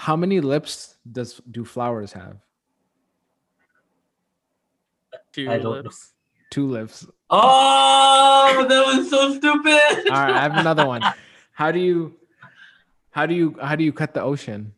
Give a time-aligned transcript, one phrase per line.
[0.00, 2.38] How many lips does do flowers have?
[5.34, 5.70] Two I don't know.
[5.82, 6.14] lips.
[6.50, 7.06] Two lips.
[7.28, 10.10] Oh, that was so stupid.
[10.10, 11.02] All right, I have another one.
[11.52, 12.16] How do you
[13.10, 14.72] how do you how do you cut the ocean?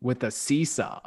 [0.00, 1.00] With a seesaw.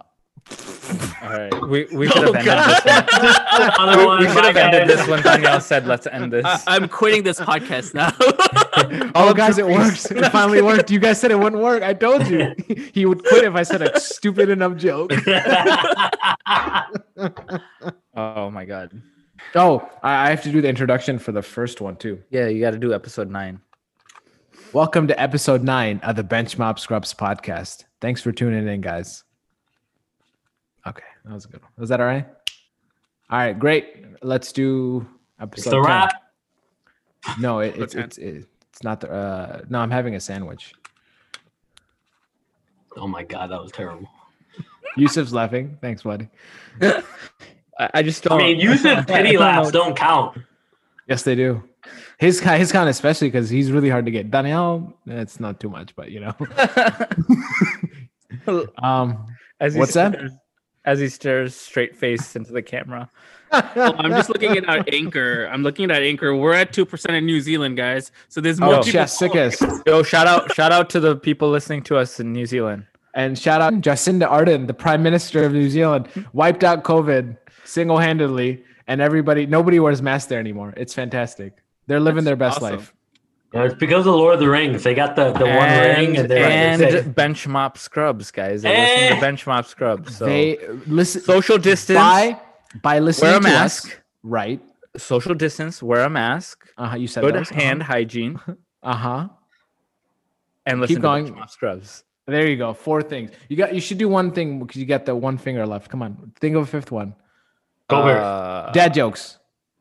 [1.21, 3.07] All right, we, we oh, should have Oh, ended God.
[3.07, 3.71] this one.
[3.79, 6.61] Another We, one, we should have ended this when Danielle said, "Let's end this." I,
[6.67, 8.11] I'm quitting this podcast now.
[9.15, 10.11] Oh, guys, it works.
[10.11, 10.91] It finally worked.
[10.91, 11.81] You guys said it wouldn't work.
[11.81, 12.53] I told you.
[12.93, 15.11] He would quit if I said a stupid enough joke.
[18.15, 19.01] oh my god.
[19.55, 22.21] Oh, I I have to do the introduction for the first one too.
[22.29, 23.61] Yeah, you got to do episode nine.
[24.73, 27.85] Welcome to episode nine of the Bench Mob Scrubs podcast.
[28.01, 29.23] Thanks for tuning in, guys.
[31.27, 31.71] Okay, that was a good one.
[31.77, 32.25] Was that all right?
[33.29, 34.05] All right, great.
[34.23, 35.05] Let's do
[35.41, 35.59] episode.
[35.59, 35.83] It's the 10.
[35.83, 36.13] wrap.
[37.39, 39.11] No, it, it's Episode it's it's not the.
[39.11, 40.73] Uh, no, I'm having a sandwich.
[42.95, 44.07] Oh my god, that was terrible.
[44.95, 45.77] Yusuf's laughing.
[45.81, 46.29] Thanks, buddy.
[46.81, 47.01] I,
[47.95, 48.31] I just don't.
[48.41, 50.37] I mean, Yusuf I pity don't laughs don't count.
[51.09, 51.61] Yes, they do.
[52.19, 54.31] His kind, his kind, especially because he's really hard to get.
[54.31, 56.33] Daniel, it's not too much, but you know.
[58.81, 59.25] um,
[59.59, 60.15] as he What's that?
[60.87, 63.09] Stares, As he stares straight face into the camera.
[63.51, 65.49] Oh, I'm just looking at our anchor.
[65.51, 66.35] I'm looking at our anchor.
[66.35, 68.11] We're at two percent in New Zealand, guys.
[68.27, 68.91] So there's more oh, people.
[68.91, 69.63] chef's sickest.
[69.85, 72.85] Yo, shout out, shout out to the people listening to us in New Zealand.
[73.13, 77.97] And shout out Jacinda Ardern, the Prime Minister of New Zealand, wiped out COVID single
[77.97, 80.73] handedly, and everybody, nobody wears masks there anymore.
[80.77, 81.53] It's fantastic.
[81.87, 82.77] They're living their best awesome.
[82.77, 82.93] life.
[83.53, 84.83] Yeah, it's because of Lord of the Rings.
[84.83, 87.15] They got the, the one ring and they're and they're safe.
[87.15, 88.61] bench mob scrubs, guys.
[88.61, 89.15] They're listening Eh.
[89.15, 90.17] to bench mob scrubs.
[90.17, 92.39] So They listen social distance, by
[92.81, 94.01] by listening wear a to us, mask.
[94.23, 94.61] right?
[94.97, 96.95] social distance, wear a mask, Uh huh.
[96.97, 97.49] You said good those.
[97.49, 98.39] hand hygiene,
[98.83, 99.27] Uh huh.
[100.65, 101.23] and listen Keep going.
[101.25, 102.03] bench mop scrubs.
[102.25, 102.73] There you go.
[102.73, 103.31] Four things.
[103.47, 103.73] You got.
[103.73, 105.89] You should do one thing because you got the one finger left.
[105.89, 106.33] Come on.
[106.41, 107.15] Think of a fifth one.
[107.87, 108.21] Go Bears.
[108.21, 109.39] Uh, Dad jokes.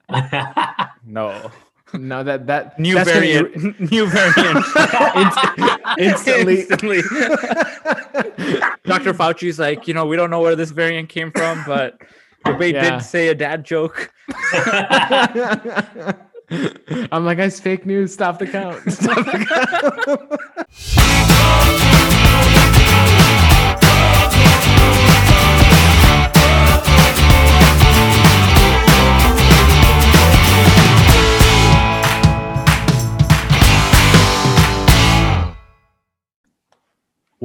[1.04, 1.50] no.
[1.94, 3.54] No, that that New that's variant.
[3.92, 4.64] New variant.
[5.98, 6.60] instantly.
[6.60, 7.00] Instantly.
[8.84, 9.14] Dr.
[9.14, 11.98] Fauci's like, you know, we don't know where this variant came from, but
[12.58, 12.96] they Yeah.
[12.96, 14.10] did say a dad joke.
[17.12, 18.12] I'm like, guys, fake news.
[18.12, 18.80] Stop the count.
[18.92, 19.46] Stop the
[21.88, 22.02] count.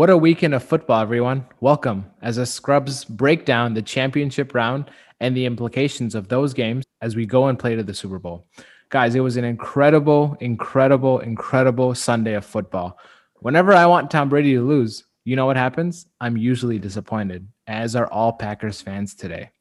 [0.02, 1.46] What a weekend of football, everyone.
[1.60, 4.90] Welcome as the Scrubs break down the championship round
[5.20, 8.48] and the implications of those games as we go and play to the Super Bowl.
[8.90, 12.98] Guys, it was an incredible, incredible, incredible Sunday of football.
[13.42, 16.08] Whenever I want Tom Brady to lose, you know what happens?
[16.20, 19.52] I'm usually disappointed, as are all Packers fans today.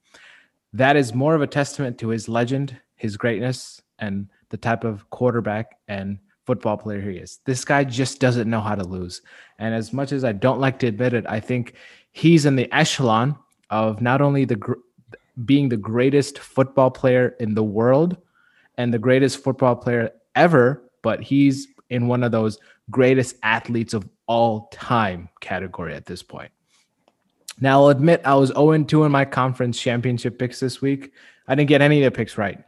[0.72, 5.10] That is more of a testament to his legend, his greatness, and the type of
[5.10, 6.18] quarterback and
[6.50, 7.38] football player he is.
[7.44, 9.22] This guy just doesn't know how to lose.
[9.60, 11.74] And as much as I don't like to admit it, I think
[12.10, 13.36] he's in the echelon
[13.70, 14.82] of not only the gr-
[15.44, 18.16] being the greatest football player in the world
[18.76, 22.58] and the greatest football player ever, but he's in one of those
[22.90, 26.50] greatest athletes of all time category at this point.
[27.60, 31.12] Now, I'll admit I was 0 2 in my conference championship picks this week.
[31.46, 32.58] I didn't get any of the picks right.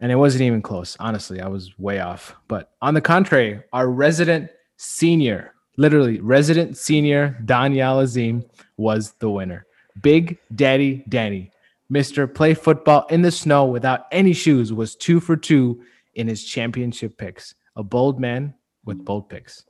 [0.00, 0.96] And it wasn't even close.
[1.00, 2.36] Honestly, I was way off.
[2.46, 8.44] But on the contrary, our resident senior, literally resident senior, Daniel Azim,
[8.76, 9.66] was the winner.
[10.02, 11.50] Big Daddy Danny,
[11.92, 12.32] Mr.
[12.32, 15.82] Play Football in the Snow without any shoes, was two for two
[16.14, 17.54] in his championship picks.
[17.74, 18.54] A bold man
[18.84, 19.64] with bold picks.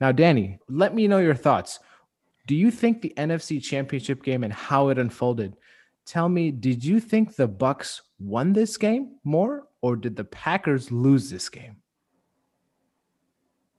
[0.00, 1.78] Now, Danny, let me know your thoughts.
[2.46, 5.56] Do you think the NFC Championship game and how it unfolded?
[6.04, 10.90] Tell me, did you think the Bucks won this game more, or did the Packers
[10.90, 11.76] lose this game?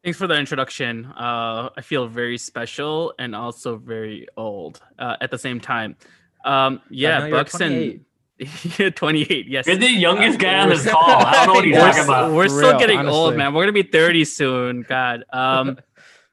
[0.03, 1.07] Thanks for the introduction.
[1.07, 5.95] Uh, I feel very special and also very old uh, at the same time.
[6.45, 8.05] Um, yeah, know you're Bucks and
[8.95, 9.47] 28.
[9.47, 11.09] Yes, You're the youngest guy on We're this call.
[11.09, 12.31] I don't know what he's we're, talking about.
[12.33, 13.55] we're still real, getting old, man.
[13.55, 14.81] We're gonna be 30 soon.
[14.87, 15.23] God.
[15.33, 15.79] Um,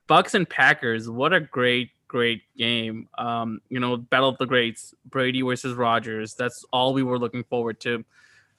[0.06, 1.08] Bucks and Packers.
[1.08, 3.08] What a great, great game.
[3.16, 4.94] Um, you know, battle of the greats.
[5.06, 6.34] Brady versus Rodgers.
[6.34, 8.04] That's all we were looking forward to.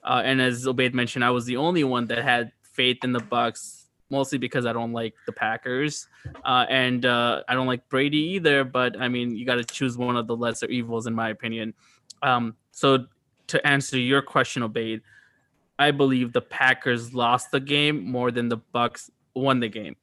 [0.03, 3.19] Uh, and as Obaid mentioned, I was the only one that had faith in the
[3.19, 6.07] Bucks, mostly because I don't like the Packers,
[6.43, 8.63] uh, and uh, I don't like Brady either.
[8.63, 11.73] But I mean, you got to choose one of the lesser evils, in my opinion.
[12.21, 13.05] Um, so
[13.47, 15.01] to answer your question, Obaid,
[15.79, 19.95] I believe the Packers lost the game more than the Bucks won the game.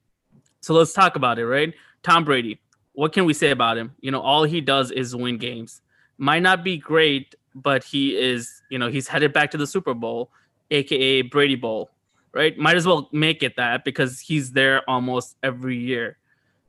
[0.60, 1.72] so let's talk about it, right?
[2.02, 2.60] Tom Brady.
[2.92, 3.94] What can we say about him?
[4.00, 5.80] You know, all he does is win games.
[6.18, 9.94] Might not be great, but he is, you know, he's headed back to the Super
[9.94, 10.30] Bowl,
[10.70, 11.90] aka Brady Bowl,
[12.32, 12.56] right?
[12.56, 16.16] Might as well make it that because he's there almost every year.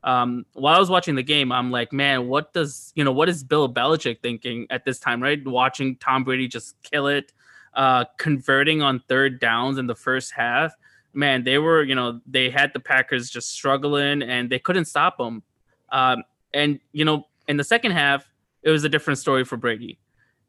[0.03, 3.29] Um, while I was watching the game, I'm like, man, what does you know what
[3.29, 5.45] is Bill Belichick thinking at this time, right?
[5.45, 7.31] Watching Tom Brady just kill it,
[7.75, 10.73] uh, converting on third downs in the first half.
[11.13, 15.17] Man, they were, you know, they had the Packers just struggling and they couldn't stop
[15.17, 15.43] them.
[15.89, 16.23] Um,
[16.53, 18.27] and you know, in the second half,
[18.63, 19.99] it was a different story for Brady.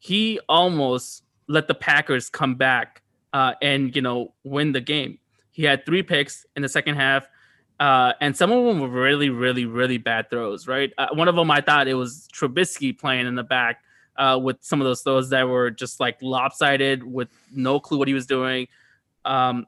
[0.02, 3.02] He almost let the Packers come back
[3.32, 5.20] uh, and you know win the game.
[5.52, 7.28] He had three picks in the second half.
[7.78, 10.92] Uh, and some of them were really, really, really bad throws, right?
[10.98, 13.84] Uh, one of them I thought it was Trubisky playing in the back
[14.16, 18.08] uh, with some of those throws that were just like lopsided with no clue what
[18.08, 18.66] he was doing.
[19.24, 19.66] Um,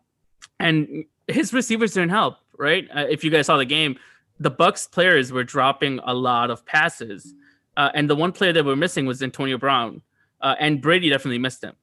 [0.58, 2.88] and his receivers didn't help, right?
[2.92, 3.98] Uh, if you guys saw the game,
[4.40, 7.34] the Bucks players were dropping a lot of passes.
[7.76, 10.02] Uh, and the one player that we're missing was Antonio Brown.
[10.44, 11.74] Uh, and Brady definitely missed him.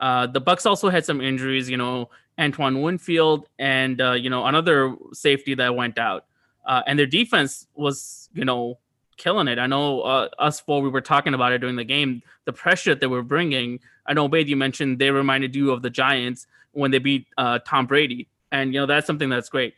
[0.00, 4.96] the Bucks also had some injuries, you know, Antoine Winfield and uh, you know another
[5.12, 6.24] safety that went out,
[6.66, 8.78] uh, and their defense was you know
[9.16, 9.58] killing it.
[9.58, 12.22] I know uh, us four we were talking about it during the game.
[12.44, 13.80] The pressure that they were bringing.
[14.06, 17.60] I know, Bade, you mentioned they reminded you of the Giants when they beat uh,
[17.64, 19.74] Tom Brady, and you know that's something that's great.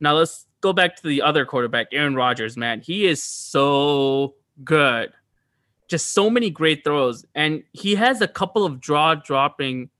[0.00, 2.56] Now let's go back to the other quarterback, Aaron Rodgers.
[2.56, 4.34] Man, he is so
[4.64, 5.12] good.
[5.90, 9.90] Just so many great throws, and he has a couple of draw dropping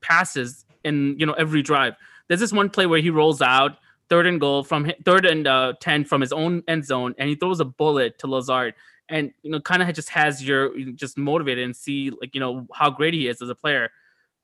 [0.00, 1.94] passes in you know every drive.
[2.28, 3.78] There's this one play where he rolls out
[4.10, 7.34] third and goal from third and uh, ten from his own end zone, and he
[7.34, 8.74] throws a bullet to Lazard,
[9.08, 12.66] and you know kind of just has your just motivated and see like you know
[12.74, 13.90] how great he is as a player.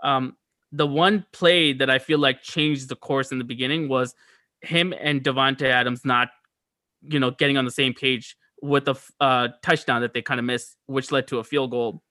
[0.02, 0.36] Um,
[0.74, 4.14] the one play that I feel like changed the course in the beginning was
[4.60, 6.30] him and Davante Adams not,
[7.02, 10.46] you know, getting on the same page with a uh, touchdown that they kind of
[10.46, 12.02] missed, which led to a field goal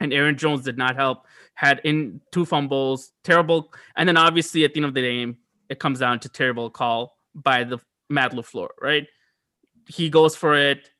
[0.00, 1.26] and Aaron Jones did not help.
[1.54, 5.38] Had in two fumbles, terrible, and then obviously at the end of the game,
[5.68, 7.78] it comes down to terrible call by the
[8.08, 9.06] Matt LaFleur, right?
[9.88, 10.90] He goes for it,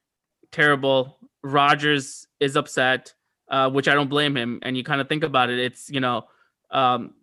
[0.51, 1.19] terrible.
[1.43, 3.15] Rodgers is upset,
[3.49, 4.59] uh, which I don't blame him.
[4.63, 6.25] And you kind of think about it, it's you know,
[6.71, 7.15] um,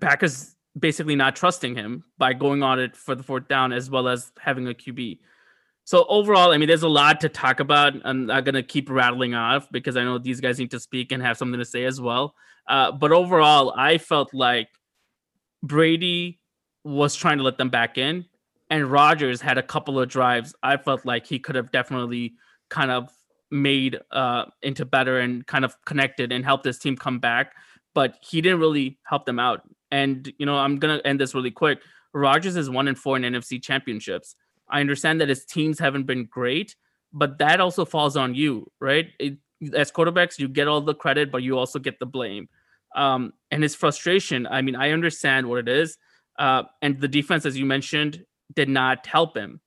[0.00, 4.06] Packers basically not trusting him by going on it for the fourth down as well
[4.06, 5.18] as having a QB.
[5.88, 7.94] So overall, I mean, there's a lot to talk about.
[8.04, 11.22] I'm not gonna keep rattling off because I know these guys need to speak and
[11.22, 12.34] have something to say as well.
[12.68, 14.68] Uh, but overall, I felt like
[15.62, 16.40] Brady
[16.84, 18.26] was trying to let them back in,
[18.68, 20.54] and Rodgers had a couple of drives.
[20.62, 22.34] I felt like he could have definitely
[22.68, 23.08] kind of
[23.50, 27.54] made uh, into better and kind of connected and helped his team come back,
[27.94, 29.62] but he didn't really help them out.
[29.90, 31.78] And you know, I'm gonna end this really quick.
[32.12, 34.36] Rodgers is one and four in NFC championships.
[34.70, 36.76] I understand that his teams haven't been great,
[37.12, 39.08] but that also falls on you, right?
[39.18, 39.38] It,
[39.74, 42.48] as quarterbacks, you get all the credit, but you also get the blame.
[42.94, 45.98] Um, and his frustration, I mean, I understand what it is.
[46.38, 48.24] Uh, and the defense, as you mentioned,
[48.54, 49.60] did not help him.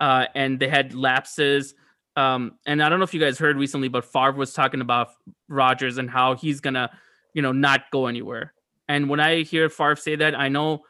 [0.00, 1.74] Uh, and they had lapses.
[2.16, 5.08] Um, and I don't know if you guys heard recently, but Favre was talking about
[5.48, 6.90] Rodgers and how he's gonna,
[7.34, 8.54] you know, not go anywhere.
[8.88, 10.84] And when I hear Favre say that, I know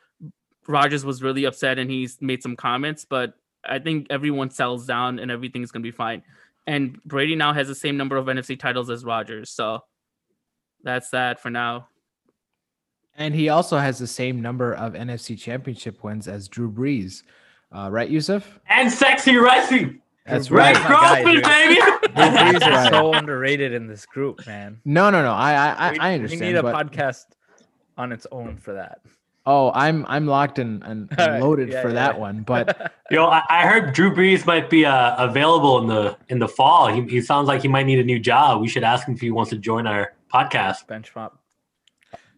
[0.66, 3.34] Rodgers was really upset and he's made some comments, but
[3.66, 6.22] I think everyone settles down and everything's gonna be fine.
[6.66, 9.84] And Brady now has the same number of NFC titles as Rodgers, so
[10.82, 11.88] that's that for now.
[13.16, 17.22] And he also has the same number of NFC Championship wins as Drew Brees,
[17.70, 18.58] uh, right, Yusuf?
[18.68, 20.00] And sexy Rexy.
[20.26, 20.88] That's Rex right.
[20.88, 21.74] guy, Grossman, baby.
[21.80, 24.80] Drew Brees is so underrated in this group, man.
[24.84, 25.32] No, no, no.
[25.32, 26.40] I, I, we, I understand.
[26.40, 27.26] we need a but- podcast
[27.96, 29.00] on its own for that.
[29.46, 32.20] Oh, I'm, I'm locked and, and, and loaded yeah, for yeah, that yeah.
[32.20, 32.42] one.
[32.42, 36.48] But Yo, I, I heard Drew Brees might be uh, available in the in the
[36.48, 36.88] fall.
[36.88, 38.60] He, he sounds like he might need a new job.
[38.62, 40.86] We should ask him if he wants to join our podcast.
[40.88, 41.32] benchmark.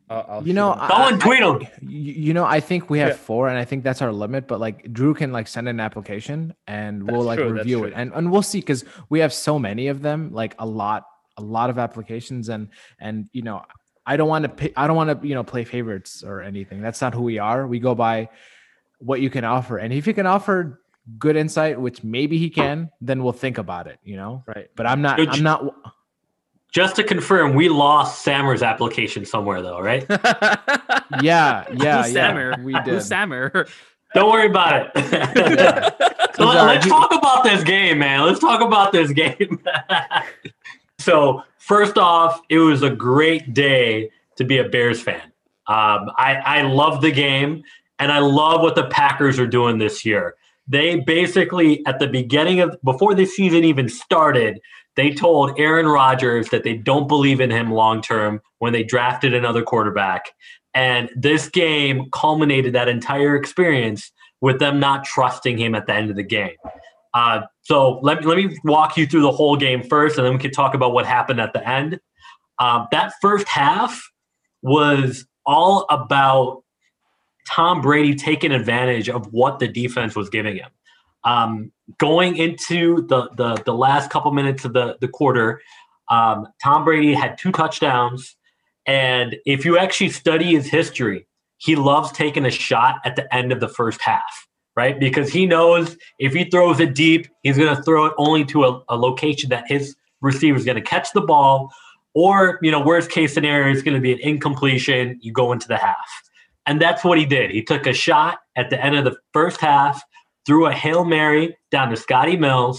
[0.08, 0.78] Uh, I'll You know, him.
[0.82, 1.66] I- Someone tweet him.
[1.80, 3.14] you, you know, I think we have Yeah.
[3.16, 4.46] four, and I think that's our limit.
[4.48, 8.12] But like, Drew can like send an application, and we'll like true, review it, and
[8.14, 11.04] and we'll see because we have so many of them, like a lot,
[11.36, 12.68] a lot of applications, and
[13.00, 13.62] and you know,
[14.06, 16.80] I don't want to, pick, I don't want to, you know, play favorites or anything.
[16.80, 17.66] That's not who we are.
[17.66, 18.28] We go by
[18.98, 20.80] what you can offer, and if you can offer
[21.18, 23.98] good insight, which maybe he can, then we'll think about it.
[24.04, 24.68] You know, right.
[24.76, 25.74] but I'm not, Good I'm j- not.
[26.72, 30.06] Just to confirm, we lost Sammer's application somewhere though, right?
[31.22, 32.28] Yeah, yeah, Who's yeah.
[32.28, 32.62] Sammer?
[32.62, 32.86] We did.
[32.86, 33.66] Who's Sammer?
[34.14, 35.94] Don't worry about it.
[36.36, 38.22] so let, us talk about this game, man.
[38.22, 39.60] Let's talk about this game.
[41.06, 45.22] So first off, it was a great day to be a Bears fan.
[45.68, 47.62] Um, I, I love the game,
[48.00, 50.34] and I love what the Packers are doing this year.
[50.68, 54.60] they basically at the beginning of before the season even started,
[54.96, 59.32] they told Aaron Rodgers that they don't believe in him long term when they drafted
[59.32, 60.32] another quarterback.
[60.74, 64.10] And this game culminated that entire experience
[64.40, 66.56] with them not trusting him at the end of the game.
[67.16, 70.38] Uh, so let, let me walk you through the whole game first, and then we
[70.38, 71.98] can talk about what happened at the end.
[72.58, 73.98] Um, that first half
[74.60, 76.62] was all about
[77.48, 80.68] Tom Brady taking advantage of what the defense was giving him.
[81.24, 85.62] Um, going into the, the the last couple minutes of the the quarter,
[86.10, 88.36] um, Tom Brady had two touchdowns,
[88.84, 93.52] and if you actually study his history, he loves taking a shot at the end
[93.52, 94.45] of the first half,
[94.76, 94.98] right?
[94.98, 98.64] Because he knows if he throws it deep, he's going to throw it only to
[98.64, 101.72] a, a location that his receiver is going to catch the ball,
[102.14, 105.18] or you know, worst case scenario is going to be an incompletion.
[105.20, 105.96] You go into the half,
[106.66, 107.50] and that's what he did.
[107.50, 110.02] He took a shot at the end of the first half
[110.46, 112.72] threw a hail mary down to Scotty Miller,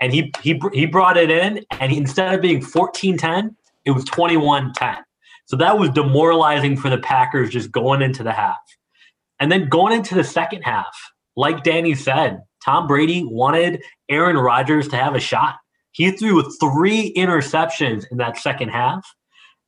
[0.00, 4.04] and he he he brought it in, and he, instead of being 14-10, it was
[4.04, 4.98] 21-10.
[5.46, 8.58] So that was demoralizing for the Packers just going into the half.
[9.40, 10.96] And then going into the second half,
[11.36, 15.56] like Danny said, Tom Brady wanted Aaron Rodgers to have a shot.
[15.92, 19.06] He threw three interceptions in that second half.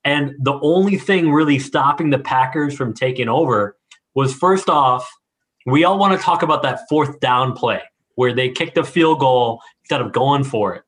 [0.04, 3.76] And the only thing really stopping the Packers from taking over
[4.14, 5.08] was first off,
[5.66, 7.82] we all want to talk about that fourth down play
[8.14, 10.82] where they kicked a field goal instead of going for it.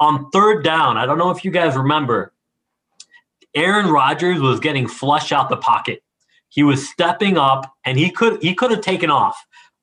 [0.00, 2.32] On third down, I don't know if you guys remember,
[3.54, 6.02] Aaron Rodgers was getting flush out the pocket.
[6.48, 9.36] He was stepping up and he could he could have taken off.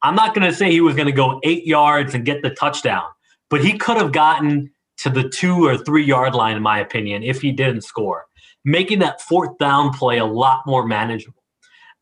[0.03, 2.49] I'm not going to say he was going to go 8 yards and get the
[2.49, 3.03] touchdown,
[3.49, 7.23] but he could have gotten to the 2 or 3 yard line in my opinion
[7.23, 8.25] if he didn't score,
[8.65, 11.41] making that fourth down play a lot more manageable.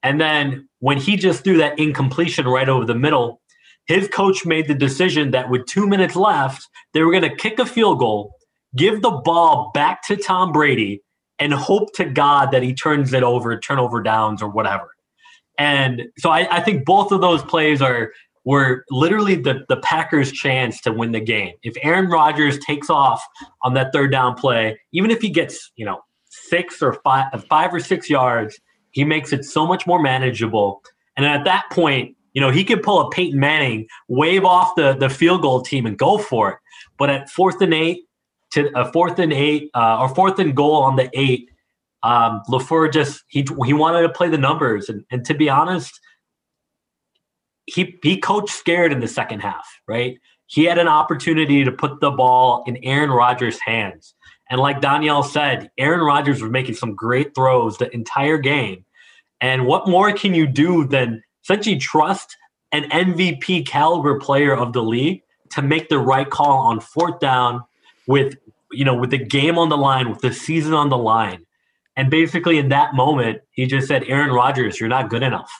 [0.03, 3.41] And then when he just threw that incompletion right over the middle,
[3.85, 7.59] his coach made the decision that with two minutes left, they were going to kick
[7.59, 8.35] a field goal,
[8.75, 11.01] give the ball back to Tom Brady,
[11.39, 14.89] and hope to God that he turns it over, turnover downs, or whatever.
[15.59, 18.11] And so I, I think both of those plays are
[18.45, 21.53] were literally the, the Packers' chance to win the game.
[21.61, 23.21] If Aaron Rodgers takes off
[23.63, 25.99] on that third down play, even if he gets, you know,
[26.29, 28.59] six or five, five or six yards,
[28.91, 30.81] he makes it so much more manageable.
[31.17, 34.93] And at that point, you know, he could pull a Peyton Manning, wave off the,
[34.93, 36.57] the field goal team and go for it.
[36.97, 38.05] But at fourth and eight,
[38.53, 41.49] to a fourth and eight, uh, or fourth and goal on the eight,
[42.03, 45.99] um, LaFleur just he he wanted to play the numbers, and, and to be honest,
[47.65, 49.67] he he coached scared in the second half.
[49.87, 54.15] Right, he had an opportunity to put the ball in Aaron Rodgers' hands,
[54.49, 58.85] and like Danielle said, Aaron Rodgers was making some great throws the entire game.
[59.41, 62.35] And what more can you do than essentially trust
[62.71, 67.63] an MVP caliber player of the league to make the right call on fourth down
[68.07, 68.35] with
[68.71, 71.45] you know with the game on the line, with the season on the line.
[71.99, 75.51] And basically in that moment, he just said, Aaron Rodgers, you're not good enough.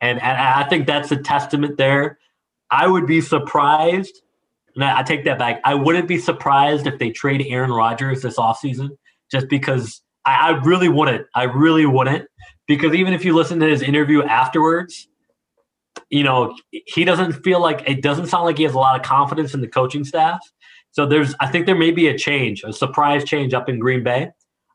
[0.00, 2.18] And, and I think that's a testament there.
[2.70, 4.22] I would be surprised
[4.74, 5.60] and I, I take that back.
[5.66, 8.88] I wouldn't be surprised if they trade Aaron Rodgers this offseason
[9.30, 11.26] just because I, I really wouldn't.
[11.34, 12.26] I really wouldn't.
[12.66, 15.08] Because even if you listen to his interview afterwards,
[16.08, 19.04] you know, he doesn't feel like it doesn't sound like he has a lot of
[19.04, 20.40] confidence in the coaching staff.
[20.92, 24.02] So there's I think there may be a change, a surprise change up in Green
[24.02, 24.30] Bay.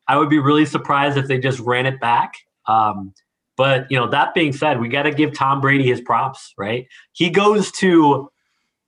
[0.07, 2.33] I would be really surprised if they just ran it back.
[2.65, 3.13] Um,
[3.57, 6.87] but you know, that being said, we got to give Tom Brady his props, right?
[7.13, 8.29] He goes to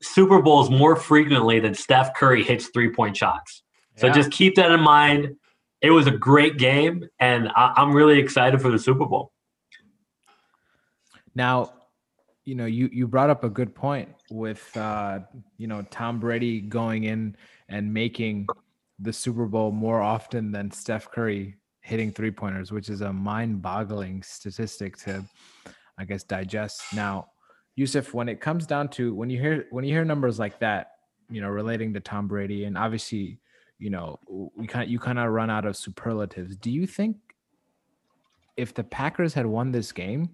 [0.01, 3.63] Super Bowls more frequently than Steph Curry hits three point shots.
[3.97, 4.13] So yeah.
[4.13, 5.35] just keep that in mind.
[5.81, 9.31] It was a great game, and I- I'm really excited for the Super Bowl.
[11.35, 11.73] Now,
[12.45, 15.19] you know, you you brought up a good point with uh,
[15.57, 17.35] you know Tom Brady going in
[17.69, 18.47] and making
[18.99, 23.61] the Super Bowl more often than Steph Curry hitting three pointers, which is a mind
[23.61, 25.23] boggling statistic to,
[25.97, 26.81] I guess, digest.
[26.93, 27.29] Now,
[27.75, 30.91] Yusuf, when it comes down to when you hear when you hear numbers like that,
[31.29, 33.39] you know, relating to Tom Brady, and obviously,
[33.77, 36.57] you know, we kind you kind of run out of superlatives.
[36.57, 37.15] Do you think
[38.57, 40.29] if the Packers had won this game,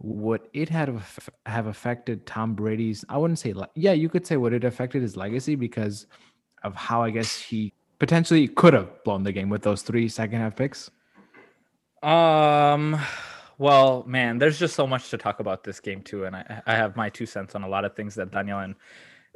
[0.00, 3.04] would it have have affected Tom Brady's?
[3.08, 6.06] I wouldn't say, yeah, you could say would it affected his legacy because
[6.64, 10.40] of how I guess he potentially could have blown the game with those three second
[10.40, 10.90] half picks.
[12.02, 12.98] Um
[13.58, 16.74] well, man, there's just so much to talk about this game too, and I, I
[16.74, 18.74] have my two cents on a lot of things that Daniel and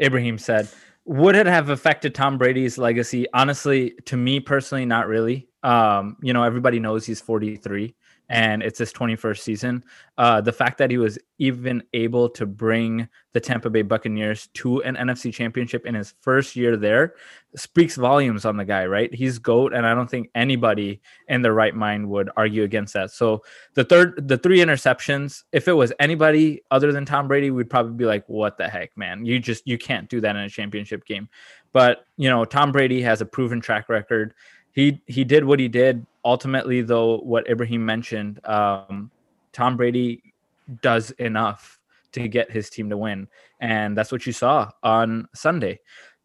[0.03, 0.69] Ibrahim said.
[1.05, 3.27] Would it have affected Tom Brady's legacy?
[3.33, 5.49] Honestly, to me personally, not really.
[5.63, 7.95] Um, you know, everybody knows he's 43.
[8.29, 9.85] And it's his 21st season.
[10.19, 14.83] Uh, the fact that he was even able to bring the Tampa Bay Buccaneers to
[14.83, 17.15] an NFC championship in his first year there
[17.57, 19.15] speaks volumes on the guy, right?
[19.15, 23.11] He's GOAT, and I don't think anybody in their right mind would argue against that.
[23.11, 23.43] So
[23.75, 27.95] the third, the three interceptions, if it was anybody other than Tom Brady, we'd probably
[27.95, 29.25] be like, what the heck, man?
[29.25, 31.29] You just, you can't do that in a championship game.
[31.73, 34.35] But, you know, Tom Brady has a proven track record
[34.79, 36.07] he he did what he did.
[36.29, 39.11] Ultimately, though, what Ibrahim mentioned, um,
[39.55, 40.35] Tom Brady
[40.83, 41.81] does enough
[42.13, 43.29] to get his team to win,
[43.61, 45.81] and that's what you saw on Sunday.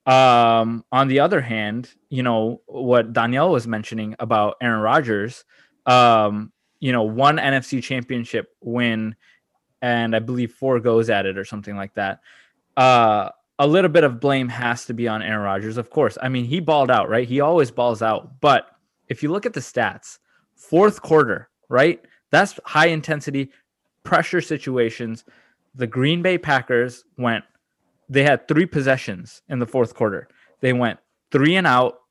[0.05, 5.45] Um, on the other hand, you know what Danielle was mentioning about Aaron Rodgers.
[5.85, 9.15] Um, you know, one NFC Championship win,
[9.81, 12.19] and I believe four goes at it or something like that.
[12.75, 16.17] Uh, a little bit of blame has to be on Aaron Rodgers, of course.
[16.21, 17.25] I mean, he balled out, right?
[17.25, 18.41] He always balls out.
[18.41, 18.67] But
[19.07, 20.19] if you look at the stats,
[20.55, 22.01] fourth quarter, right?
[22.31, 23.51] That's high intensity
[24.03, 25.23] pressure situations.
[25.75, 27.43] The Green Bay Packers went,
[28.09, 30.27] they had three possessions in the fourth quarter.
[30.59, 30.99] They went
[31.31, 32.01] three and out,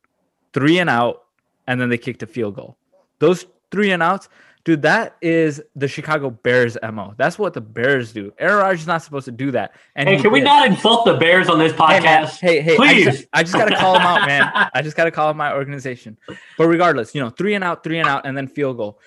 [0.53, 1.23] three and out,
[1.67, 2.77] and then they kicked a field goal.
[3.19, 4.29] Those three and outs,
[4.65, 7.13] Dude, that is the Chicago Bears MO.
[7.17, 8.31] That's what the Bears do.
[8.39, 9.75] Aaron Rodgers is not supposed to do that.
[9.95, 12.39] And hey, can we not insult the Bears on this podcast?
[12.39, 13.07] Hey, hey, hey please.
[13.07, 14.49] I just, I just got to call them out, man.
[14.73, 16.17] I just got to call out my organization.
[16.57, 18.99] But regardless, you know, three and out, three and out, and then field goal.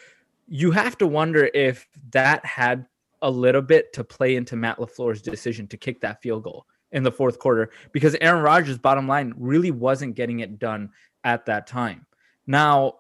[0.47, 2.87] You have to wonder if that had
[3.23, 7.03] a little bit to play into Matt LaFleur's decision to kick that field goal in
[7.03, 10.91] the fourth quarter because Aaron Rodgers' bottom line really wasn't getting it done
[11.25, 12.07] at that time.
[12.47, 12.97] Now,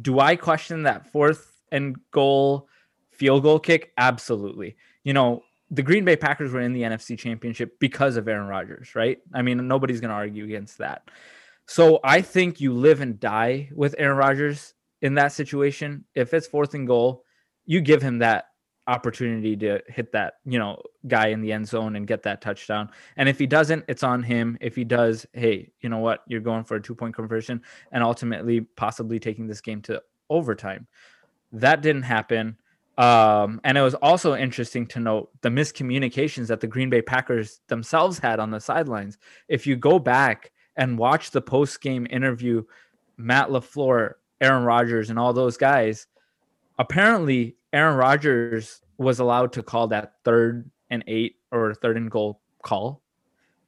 [0.00, 2.68] do I question that fourth and goal
[3.10, 3.92] field goal kick?
[3.96, 4.76] Absolutely.
[5.04, 8.94] You know, the Green Bay Packers were in the NFC Championship because of Aaron Rodgers,
[8.94, 9.18] right?
[9.32, 11.10] I mean, nobody's going to argue against that.
[11.66, 16.04] So I think you live and die with Aaron Rodgers in that situation.
[16.14, 17.24] If it's fourth and goal,
[17.64, 18.46] you give him that
[18.90, 22.90] opportunity to hit that, you know, guy in the end zone and get that touchdown.
[23.16, 24.58] And if he doesn't, it's on him.
[24.60, 26.24] If he does, hey, you know what?
[26.26, 30.88] You're going for a two point conversion and ultimately possibly taking this game to overtime.
[31.52, 32.56] That didn't happen.
[32.98, 37.60] Um, and it was also interesting to note the miscommunications that the Green Bay Packers
[37.68, 39.18] themselves had on the sidelines.
[39.48, 42.64] If you go back and watch the post game interview,
[43.16, 46.08] Matt LaFleur, Aaron Rodgers, and all those guys,
[46.80, 52.40] apparently Aaron Rodgers was allowed to call that third and eight or third and goal
[52.62, 53.00] call.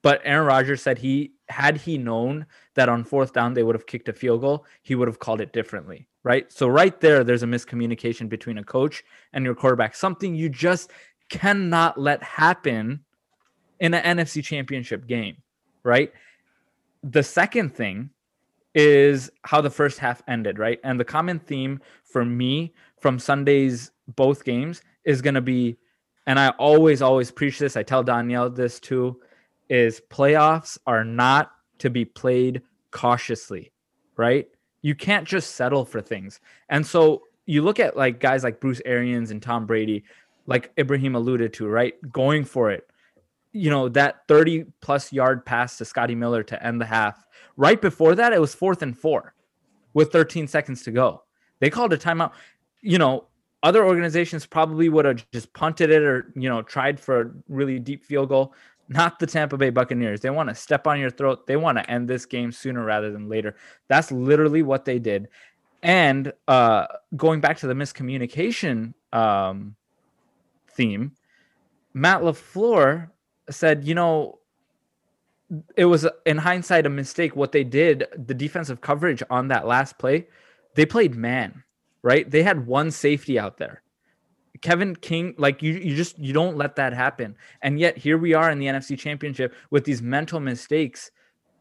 [0.03, 3.87] But Aaron Rodgers said he had he known that on fourth down they would have
[3.87, 6.51] kicked a field goal, he would have called it differently right?
[6.53, 10.91] So right there, there's a miscommunication between a coach and your quarterback, something you just
[11.29, 13.01] cannot let happen
[13.81, 15.37] in an NFC championship game,
[15.83, 16.13] right?
[17.03, 18.11] The second thing
[18.75, 20.81] is how the first half ended, right?
[20.85, 25.77] And the common theme for me from Sunday's both games is going to be,
[26.27, 29.21] and I always, always preach this, I tell Danielle this too,
[29.69, 33.73] is playoffs are not to be played cautiously,
[34.17, 34.47] right?
[34.83, 36.41] You can't just settle for things.
[36.69, 40.05] And so you look at like guys like Bruce Arians and Tom Brady,
[40.47, 41.95] like Ibrahim alluded to, right?
[42.13, 42.87] Going for it.
[43.53, 47.27] You know, that 30 plus yard pass to Scotty Miller to end the half.
[47.57, 49.35] Right before that, it was fourth and four
[49.95, 51.23] with 13 seconds to go.
[51.61, 52.33] They called a timeout.
[52.81, 53.27] You know,
[53.63, 57.79] other organizations probably would have just punted it or, you know, tried for a really
[57.79, 58.55] deep field goal
[58.93, 60.21] not the Tampa Bay Buccaneers.
[60.21, 61.47] They want to step on your throat.
[61.47, 63.57] They want to end this game sooner rather than later.
[63.89, 65.29] That's literally what they did.
[65.83, 66.87] And uh,
[67.17, 69.75] going back to the miscommunication um,
[70.71, 71.13] theme,
[71.95, 73.11] Matt LaFleur
[73.53, 74.39] said, you know,
[75.77, 79.99] it was in hindsight a mistake what they did, the defensive coverage on that last
[79.99, 80.27] play.
[80.75, 81.65] They played man,
[82.03, 82.31] right?
[82.31, 83.83] They had one safety out there.
[84.63, 87.37] Kevin King, like you, you just you don't let that happen.
[87.61, 91.11] And yet here we are in the NFC Championship with these mental mistakes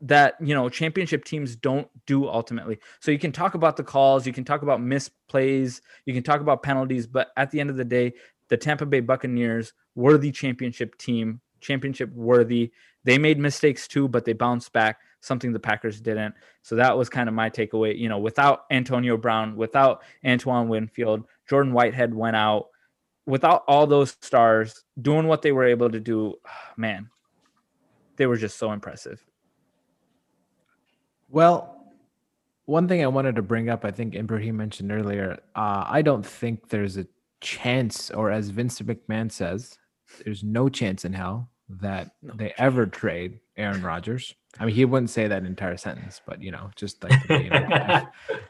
[0.01, 2.79] that you know championship teams don't do ultimately.
[2.99, 6.41] So you can talk about the calls, you can talk about misplays, you can talk
[6.41, 8.13] about penalties, but at the end of the day,
[8.49, 12.71] the Tampa Bay Buccaneers were the championship team, championship worthy.
[13.03, 16.35] They made mistakes too, but they bounced back, something the Packers didn't.
[16.61, 17.97] So that was kind of my takeaway.
[17.97, 22.67] You know, without Antonio Brown, without Antoine Winfield, Jordan Whitehead went out
[23.25, 26.35] without all those stars doing what they were able to do,
[26.77, 27.09] man,
[28.17, 29.23] they were just so impressive.
[31.29, 31.77] Well,
[32.65, 36.25] one thing I wanted to bring up, I think Ibrahim mentioned earlier, uh, I don't
[36.25, 37.07] think there's a
[37.39, 39.77] chance, or as Vince McMahon says,
[40.23, 41.49] there's no chance in hell
[41.81, 42.55] that no they chance.
[42.59, 44.33] ever trade Aaron Rodgers.
[44.59, 48.07] I mean, he wouldn't say that entire sentence, but you know, just like, you know,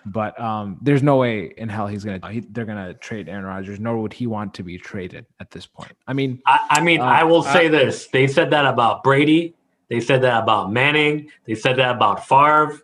[0.07, 2.31] but um, there's no way in hell he's gonna.
[2.31, 5.65] He, they're gonna trade Aaron Rodgers, nor would he want to be traded at this
[5.67, 5.93] point.
[6.07, 9.03] I mean, I, I mean, Uh, I will say I- this: they said that about
[9.03, 9.55] Brady.
[9.89, 11.29] They said that about Manning.
[11.45, 12.79] They said that about Favre.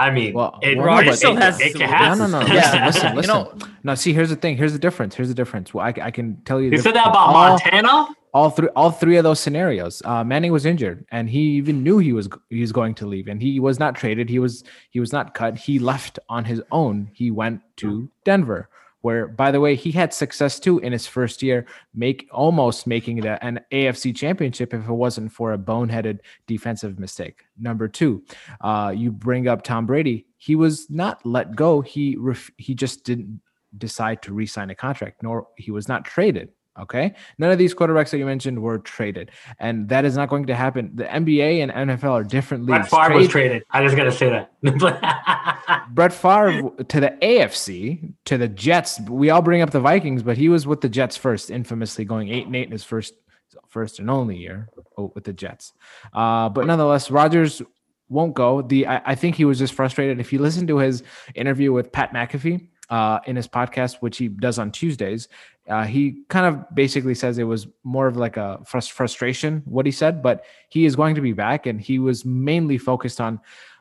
[0.00, 2.26] I mean, Well, it, well, Rodgers no, but- still has it, some- it has no,
[2.26, 2.46] no, no.
[2.54, 3.34] Yeah, Listen, listen, you listen.
[3.34, 4.56] know- no, see, here's the thing.
[4.56, 5.14] Here's the difference.
[5.14, 5.72] Here's the difference.
[5.72, 6.68] Well, I, I can tell you.
[6.70, 8.08] They the said that about all, Montana.
[8.34, 10.02] All three all three of those scenarios.
[10.04, 13.28] Uh manning was injured and he even knew he was he was going to leave
[13.28, 14.28] and he was not traded.
[14.28, 15.56] He was he was not cut.
[15.56, 17.10] He left on his own.
[17.12, 18.68] He went to denver
[19.00, 21.64] where by the way he had success too in his first year
[21.94, 27.44] make almost making a- an afc championship if it wasn't for a boneheaded defensive mistake.
[27.58, 28.24] Number two
[28.60, 30.26] uh you bring up tom brady.
[30.36, 31.80] He was not let go.
[31.80, 33.40] He ref- he just didn't
[33.76, 37.14] decide to re-sign a contract nor he was not traded Okay.
[37.38, 39.30] None of these quarterbacks that you mentioned were traded.
[39.58, 40.92] And that is not going to happen.
[40.94, 42.88] The NBA and NFL are different leagues.
[42.88, 43.08] Brett.
[43.08, 43.64] Favre was traded.
[43.70, 44.52] I just got to say that.
[45.94, 49.00] Brett Favre to the AFC, to the Jets.
[49.00, 52.28] We all bring up the Vikings, but he was with the Jets first, infamously going
[52.28, 53.14] eight and eight in his first
[53.68, 55.72] first and only year oh, with the Jets.
[56.12, 57.62] Uh, but nonetheless, Rodgers
[58.08, 58.62] won't go.
[58.62, 60.20] The I, I think he was just frustrated.
[60.20, 61.02] If you listen to his
[61.34, 65.28] interview with Pat McAfee uh, in his podcast, which he does on Tuesdays,
[65.68, 69.84] uh, he kind of basically says it was more of like a frus- frustration what
[69.84, 73.40] he said, but he is going to be back, and he was mainly focused on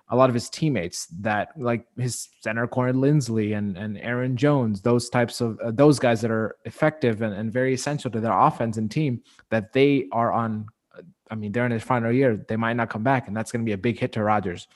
[0.09, 4.81] a lot of his teammates that like his center Corey Linsley and and Aaron Jones,
[4.81, 8.37] those types of uh, those guys that are effective and, and very essential to their
[8.37, 10.67] offense and team that they are on.
[10.97, 12.45] uh, I mean, they're in his final year.
[12.47, 14.67] They might not come back, and that's going to be a big hit to Rodgers.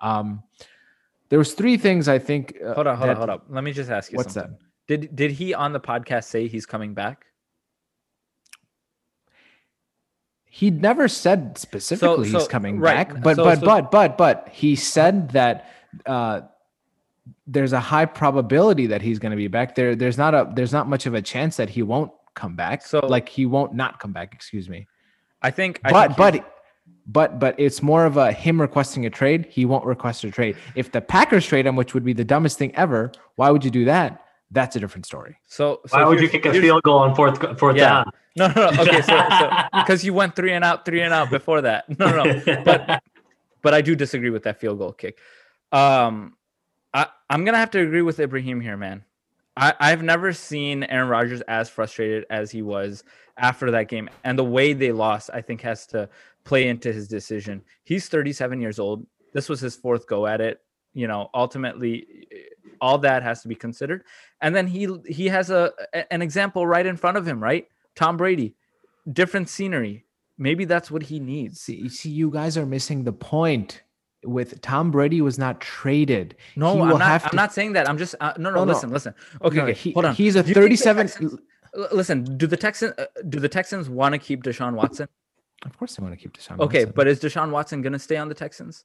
[0.00, 0.42] Um,
[1.30, 2.56] there was three things I think.
[2.64, 3.40] uh, Hold on, hold that- on, hold on.
[3.48, 4.52] Let me just ask you What's something.
[4.52, 5.00] that?
[5.00, 7.26] Did did he on the podcast say he's coming back?
[10.46, 13.08] He never said specifically so- he's coming right.
[13.08, 15.68] back, but So- but so- but but but he said that
[16.06, 16.40] uh,
[17.46, 19.74] there's a high probability that he's going to be back.
[19.74, 22.82] There there's not a there's not much of a chance that he won't come back.
[22.86, 24.32] So- like he won't not come back.
[24.34, 24.86] Excuse me.
[25.42, 25.80] I think.
[25.84, 26.54] I but think but
[27.08, 29.46] but but it's more of a him requesting a trade.
[29.50, 30.56] He won't request a trade.
[30.74, 33.70] If the Packers trade him, which would be the dumbest thing ever, why would you
[33.70, 34.24] do that?
[34.50, 35.36] That's a different story.
[35.46, 38.04] so, so Why would you kick a field goal on fourth fourth Yeah.
[38.04, 38.10] down?
[38.36, 38.82] No, no, no.
[38.82, 39.20] Okay, so
[39.74, 41.86] because you went three and out, three and out before that.
[41.98, 42.62] No, no, no.
[42.64, 43.02] But
[43.62, 45.18] but I do disagree with that field goal kick.
[45.72, 46.36] Um,
[46.94, 49.04] I I'm gonna have to agree with Ibrahim here, man.
[49.56, 53.04] I I've never seen Aaron Rodgers as frustrated as he was
[53.36, 56.08] after that game, and the way they lost, I think, has to
[56.48, 57.62] play into his decision.
[57.84, 59.06] He's 37 years old.
[59.34, 60.60] This was his fourth go at it.
[60.94, 62.06] You know, ultimately,
[62.80, 64.02] all that has to be considered.
[64.40, 65.70] And then he he has a
[66.10, 67.68] an example right in front of him, right?
[67.94, 68.54] Tom Brady,
[69.12, 70.06] different scenery.
[70.38, 71.60] Maybe that's what he needs.
[71.60, 73.82] See, see, you guys are missing the point.
[74.24, 76.34] With Tom Brady was not traded.
[76.56, 77.02] No, He I'm not.
[77.24, 77.88] I'm to- not saying that.
[77.88, 78.72] I'm just uh, no, no, No, no.
[78.72, 79.14] Listen, listen.
[79.42, 79.74] Okay, No, okay.
[79.74, 80.14] he- hold on.
[80.14, 81.38] He's a Do you think the 37.
[81.92, 85.06] Listen, do the Texans uh, do the Texans want to keep Deshaun Watson?
[85.64, 86.58] Of course, they want to keep Deshaun.
[86.60, 86.92] Okay, Watson.
[86.94, 88.84] but is Deshaun Watson going to stay on the Texans?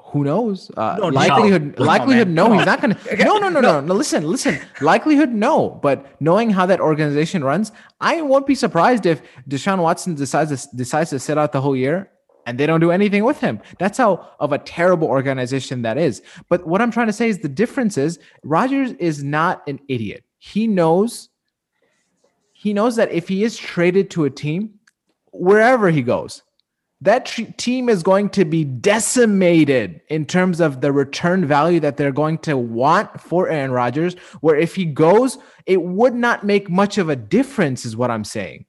[0.00, 0.70] who knows?
[0.74, 1.14] Uh, No, no.
[1.16, 2.34] likelihood, Come on, likelihood, man.
[2.34, 3.16] no, he's not going to.
[3.24, 3.94] No, no, no, no, no.
[3.94, 4.58] Listen, listen.
[4.80, 5.68] Likelihood, no.
[5.82, 10.76] But knowing how that organization runs, I won't be surprised if Deshaun Watson decides to,
[10.76, 12.10] decides to sit out the whole year
[12.46, 13.60] and they don't do anything with him.
[13.78, 16.22] That's how of a terrible organization that is.
[16.48, 20.24] But what I'm trying to say is the difference is Rodgers is not an idiot.
[20.38, 21.28] He knows.
[22.54, 24.79] He knows that if he is traded to a team,
[25.32, 26.42] wherever he goes,
[27.02, 27.24] that
[27.56, 32.36] team is going to be decimated in terms of the return value that they're going
[32.38, 34.14] to want for Aaron Rodgers.
[34.40, 38.24] Where if he goes, it would not make much of a difference, is what I'm
[38.24, 38.66] saying.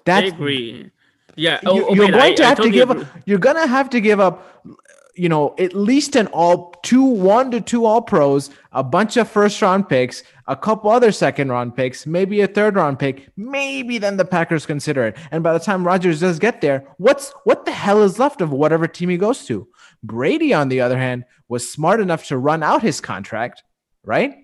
[0.00, 0.90] I That's agree.
[1.34, 3.02] Yeah, you, oh, you're Omid, going I- to I have to totally give agree.
[3.04, 3.08] up.
[3.24, 4.66] You're gonna have to give up.
[5.14, 9.28] You know, at least an all two, one to two all pros, a bunch of
[9.28, 13.28] first round picks, a couple other second round picks, maybe a third round pick.
[13.36, 15.16] Maybe then the Packers consider it.
[15.30, 18.52] And by the time Rodgers does get there, what's what the hell is left of
[18.52, 19.68] whatever team he goes to?
[20.02, 23.62] Brady, on the other hand, was smart enough to run out his contract,
[24.04, 24.34] right?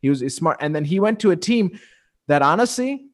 [0.00, 1.78] He was smart, and then he went to a team
[2.28, 3.06] that honestly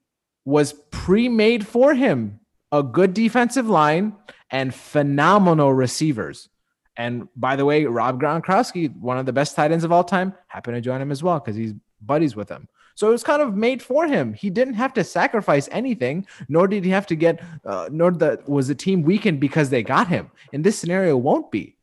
[0.45, 2.41] was pre-made for him.
[2.73, 4.17] A good defensive line
[4.51, 6.49] and phenomenal receivers.
[6.97, 10.35] And by the way, Rob Gronkowski, one of the best tight ends of all time,
[10.49, 12.69] happened to join him as well because he's buddies with him.
[12.95, 14.35] So it was kind of made for him.
[14.35, 18.41] He didn't have to sacrifice anything, nor did he have to get, uh, nor the,
[18.47, 20.31] was the team weakened because they got him.
[20.53, 21.77] In this scenario, won't be.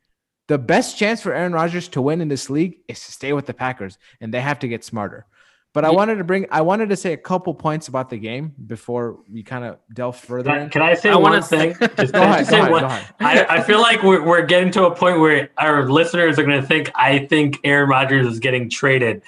[0.47, 3.45] The best chance for Aaron Rodgers to win in this league is to stay with
[3.45, 5.26] the Packers, and they have to get smarter.
[5.74, 8.18] But I Ye- wanted to bring, I wanted to say a couple points about the
[8.18, 10.50] game before we kind of delve further.
[10.52, 11.76] Can I, can I say I wanna one thing?
[11.98, 13.06] Just, Go ahead, go ahead, one- go ahead.
[13.22, 16.60] I, I feel like we're, we're getting to a point where our listeners are going
[16.60, 19.22] to think I think Aaron Rodgers is getting traded.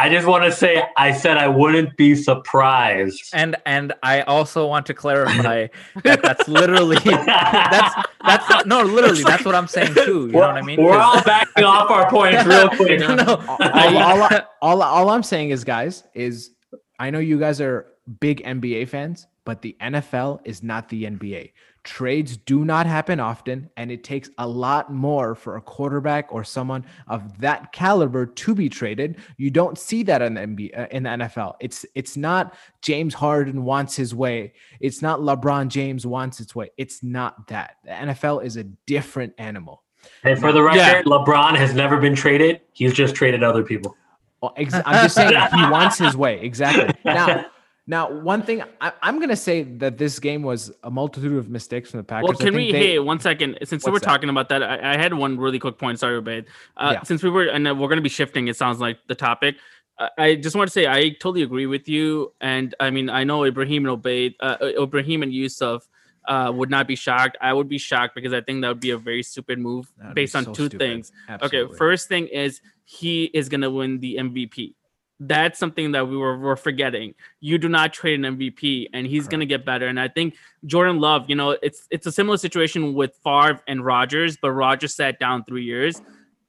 [0.00, 3.28] I just want to say I said I wouldn't be surprised.
[3.34, 5.66] And and I also want to clarify
[6.04, 10.28] that that's literally that's that's not, no literally that's what I'm saying too.
[10.28, 10.82] You know what I mean?
[10.82, 12.98] We're all backing off our points real quick.
[12.98, 13.44] no, no.
[13.60, 16.52] all, all, all, all, all I'm saying is, guys, is
[16.98, 17.86] I know you guys are
[18.20, 21.52] big NBA fans, but the NFL is not the NBA.
[21.82, 26.44] Trades do not happen often, and it takes a lot more for a quarterback or
[26.44, 29.16] someone of that caliber to be traded.
[29.38, 31.54] You don't see that in the NBA, uh, in the NFL.
[31.60, 34.52] It's it's not James Harden wants his way.
[34.80, 36.68] It's not LeBron James wants its way.
[36.76, 37.76] It's not that.
[37.84, 39.82] The NFL is a different animal.
[40.22, 41.02] And for the record, Yeah.
[41.02, 42.60] LeBron has never been traded.
[42.72, 43.96] He's just traded other people.
[44.42, 46.94] Well, ex- I'm just saying he wants his way exactly.
[47.04, 47.46] Now,
[47.90, 51.90] now one thing I, I'm gonna say that this game was a multitude of mistakes
[51.90, 52.28] from the Packers.
[52.28, 52.70] Well, can we?
[52.70, 53.58] they- hey, one second.
[53.64, 54.02] Since were that?
[54.02, 55.98] talking about that, I, I had one really quick point.
[55.98, 56.46] Sorry, Obed.
[56.76, 57.02] Uh, Yeah.
[57.02, 58.48] Since we were, and we're going to be shifting.
[58.48, 59.56] It sounds like the topic.
[59.98, 62.32] I, I just want to say I totally agree with you.
[62.40, 65.86] And I mean, I know Ibrahim and Obed, uh, Ibrahim and Yusuf.
[66.28, 67.38] Uh, would not be shocked.
[67.40, 70.14] I would be shocked because I think that would be a very stupid move That'd
[70.14, 70.78] based on so two stupid.
[70.78, 71.12] things.
[71.28, 71.60] Absolutely.
[71.60, 74.74] Okay, first thing is he is gonna win the MVP.
[75.22, 77.14] That's something that we were, were forgetting.
[77.40, 79.86] You do not trade an MVP, and he's gonna get better.
[79.86, 83.84] And I think Jordan Love, you know, it's it's a similar situation with Favre and
[83.84, 86.00] Rodgers, but Rodgers sat down three years.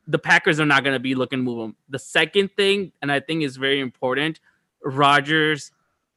[0.08, 1.76] The Packers are not gonna be looking to move him.
[1.90, 4.40] The second thing, and I think is very important,
[4.84, 5.72] Rodgers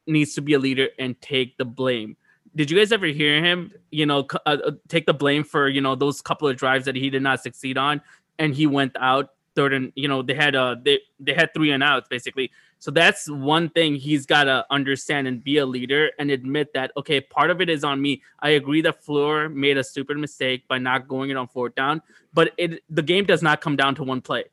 [0.06, 2.16] needs to be a leader and take the blame.
[2.54, 5.96] Did you guys ever hear him, you know, uh, take the blame for you know
[5.96, 8.00] those couple of drives that he did not succeed on,
[8.38, 11.70] and he went out third and you know they had uh they they had three
[11.70, 12.50] and outs basically.
[12.78, 16.92] So that's one thing he's got to understand and be a leader and admit that
[16.98, 18.22] okay, part of it is on me.
[18.40, 22.02] I agree that Fleur made a stupid mistake by not going it on fourth down,
[22.34, 24.44] but it the game does not come down to one play.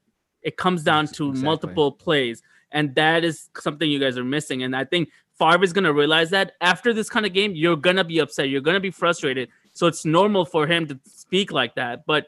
[0.41, 1.43] It comes down to exactly.
[1.43, 4.63] multiple plays, and that is something you guys are missing.
[4.63, 8.03] And I think Favre is gonna realize that after this kind of game, you're gonna
[8.03, 9.49] be upset, you're gonna be frustrated.
[9.73, 12.05] So it's normal for him to speak like that.
[12.05, 12.27] But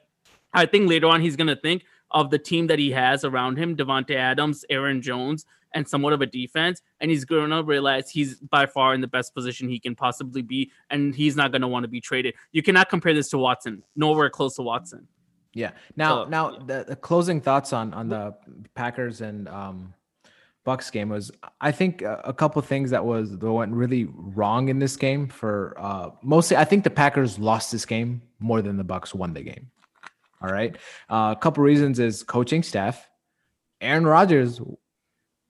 [0.54, 3.76] I think later on he's gonna think of the team that he has around him,
[3.76, 8.65] Davante Adams, Aaron Jones, and somewhat of a defense, and he's gonna realize he's by
[8.65, 11.88] far in the best position he can possibly be, and he's not gonna want to
[11.88, 12.36] be traded.
[12.52, 15.08] You cannot compare this to Watson, nowhere close to Watson.
[15.54, 15.71] Yeah.
[15.95, 16.60] Now, So, now yeah.
[16.65, 18.36] the, the closing thoughts on on the
[18.76, 19.93] Packers and um,
[20.63, 24.69] Bucks game was, I think a, a couple things that was that went really wrong
[24.69, 25.28] in this game.
[25.28, 29.34] For uh, mostly, I think the Packers lost this game more than the Bucks won
[29.34, 29.69] the game.
[30.43, 30.75] All right.
[31.10, 33.10] Uh, a couple reasons is coaching staff.
[33.82, 34.60] Aaron Rodgers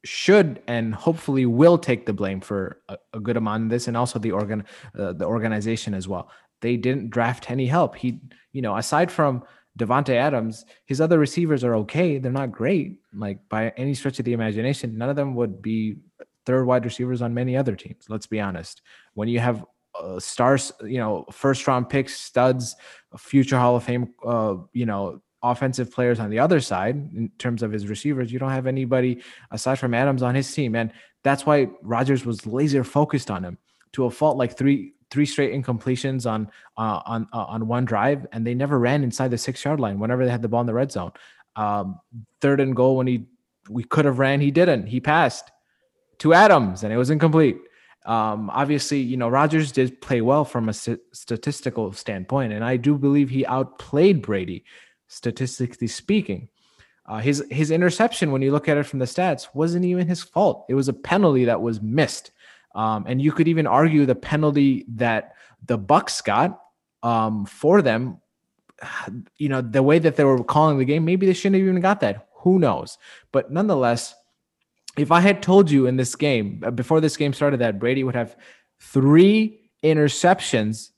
[0.05, 3.97] should and hopefully will take the blame for a, a good amount of this, and
[3.97, 4.65] also the organ
[4.97, 6.29] uh, the organization as well.
[6.61, 7.95] They didn't draft any help.
[7.95, 8.19] He,
[8.51, 9.43] you know, aside from
[9.77, 12.19] Davante Adams, his other receivers are okay.
[12.19, 14.97] They're not great, like by any stretch of the imagination.
[14.97, 15.97] None of them would be
[16.45, 18.05] third wide receivers on many other teams.
[18.09, 18.81] Let's be honest.
[19.13, 19.65] When you have
[20.03, 22.75] uh, stars, you know, first round picks, studs,
[23.17, 27.63] future Hall of Fame, uh, you know, offensive players on the other side in terms
[27.63, 30.91] of his receivers, you don't have anybody aside from Adams on his team, and
[31.23, 33.57] that's why Rodgers was laser focused on him
[33.93, 34.37] to a fault.
[34.37, 38.79] Like three three straight incompletions on uh, on uh, on one drive, and they never
[38.79, 41.11] ran inside the six yard line whenever they had the ball in the red zone.
[41.55, 41.99] Um,
[42.41, 43.27] third and goal when he
[43.69, 44.87] we could have ran, he didn't.
[44.87, 45.51] He passed
[46.19, 47.57] to Adams, and it was incomplete.
[48.05, 52.77] Um, obviously, you know Rodgers did play well from a st- statistical standpoint, and I
[52.77, 54.65] do believe he outplayed Brady,
[55.07, 56.49] statistically speaking.
[57.05, 60.21] Uh, his his interception, when you look at it from the stats, wasn't even his
[60.21, 60.65] fault.
[60.69, 62.31] It was a penalty that was missed.
[62.75, 65.35] Um, and you could even argue the penalty that
[65.65, 66.59] the Bucks got
[67.03, 68.17] um, for them.
[69.37, 71.81] You know the way that they were calling the game, maybe they shouldn't have even
[71.81, 72.27] got that.
[72.39, 72.97] Who knows?
[73.31, 74.15] But nonetheless,
[74.97, 78.03] if I had told you in this game uh, before this game started that Brady
[78.03, 78.35] would have
[78.79, 80.89] three interceptions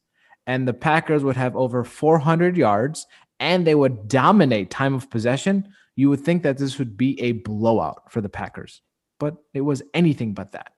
[0.48, 3.08] and the Packers would have over 400 yards
[3.40, 7.34] and they would dominate time of possession, you would think that this would be a
[7.34, 8.82] blowout for the Packers.
[9.20, 10.74] But it was anything but that.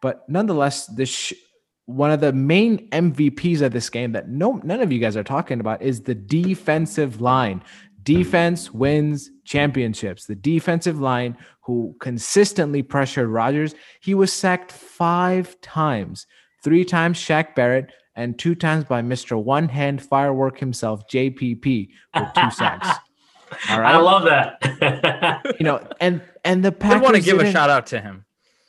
[0.00, 1.34] But nonetheless, this sh-
[1.86, 5.24] one of the main MVPs of this game that no none of you guys are
[5.24, 7.62] talking about is the defensive line.
[8.02, 10.26] Defense wins championships.
[10.26, 16.26] The defensive line who consistently pressured Rodgers, he was sacked 5 times.
[16.64, 19.42] 3 times Shaq Barrett and 2 times by Mr.
[19.42, 22.88] One Hand Firework himself, JPP, with 2 sacks.
[23.68, 23.94] All right.
[23.94, 25.56] I love that.
[25.58, 28.24] you know, and and the I Packers want to give a shout out to him.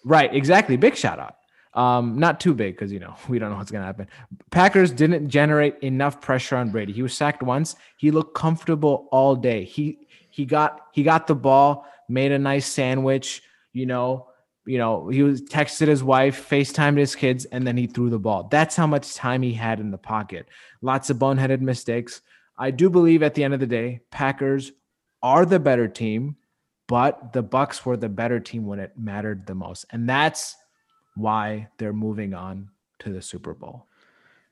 [0.06, 0.76] Right, exactly.
[0.76, 1.36] Big shout out.
[1.76, 4.08] Um, not too big because you know we don't know what's gonna happen.
[4.52, 6.94] Packers didn't generate enough pressure on Brady.
[6.94, 7.76] He was sacked once.
[7.98, 9.64] He looked comfortable all day.
[9.64, 13.42] He he got he got the ball, made a nice sandwich.
[13.72, 14.28] You know,
[14.66, 18.20] you know he was texted his wife, FaceTimed his kids, and then he threw the
[18.20, 18.48] ball.
[18.50, 20.48] That's how much time he had in the pocket.
[20.82, 22.22] Lots of boneheaded mistakes.
[22.58, 24.72] I do believe at the end of the day, Packers
[25.24, 26.36] are the better team,
[26.88, 30.56] but the Bucks were the better team when it mattered the most, and that's
[31.16, 33.86] why they're moving on to the Super Bowl.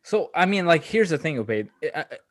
[0.03, 1.69] So I mean, like, here's the thing, Obey.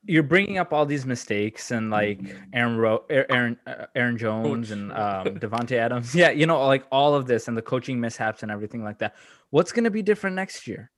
[0.05, 2.21] You're bringing up all these mistakes and like
[2.53, 4.99] Aaron, Ro- Aaron, uh, Aaron Jones and um,
[5.38, 6.14] Davante Adams.
[6.21, 9.14] Yeah, you know, like all of this and the coaching mishaps and everything like that.
[9.51, 10.90] What's going to be different next year?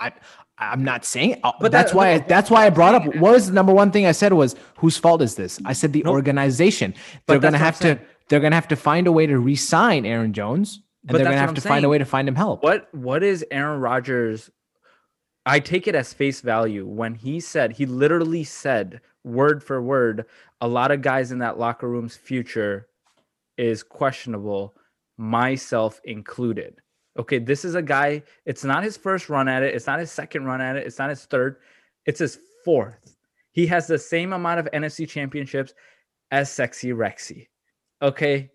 [0.00, 0.12] I
[0.58, 3.06] I'm not saying, uh, but that's that, why I, that's why I brought up.
[3.06, 5.60] What was the number one thing I said was whose fault is this?
[5.64, 6.14] I said the nope.
[6.14, 6.94] organization.
[7.26, 8.00] They're going to have to.
[8.28, 11.26] They're going to have to find a way to re-sign Aaron Jones and but they're
[11.26, 11.70] gonna have to saying.
[11.70, 12.62] find a way to find him help.
[12.62, 14.50] What what is Aaron Rodgers?
[15.46, 20.26] I take it as face value when he said he literally said word for word,
[20.60, 22.88] a lot of guys in that locker room's future
[23.58, 24.74] is questionable,
[25.18, 26.76] myself included.
[27.18, 30.10] Okay, this is a guy, it's not his first run at it, it's not his
[30.10, 31.56] second run at it, it's not his third,
[32.06, 33.16] it's his fourth.
[33.52, 35.74] He has the same amount of NFC championships
[36.32, 37.48] as Sexy Rexy.
[38.02, 38.50] Okay,